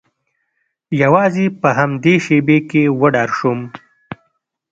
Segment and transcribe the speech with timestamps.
[1.01, 3.59] یوازې په همدې شیبې کې وډار شوم